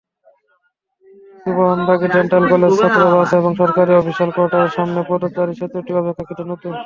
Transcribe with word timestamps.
সোবহানবাগে 1.41 2.07
dental 2.15 2.43
college 2.51 2.71
ছাত্রাবাস 2.81 3.29
এবং 3.39 3.51
সরকারি 3.61 3.91
অফিসার্স 3.95 4.33
কোয়ার্টারের 4.35 4.73
সামনের 4.75 5.07
পদচারী-সেতুটি 5.09 5.91
অপেক্ষাকৃত 5.93 6.39
নতুন। 6.51 6.73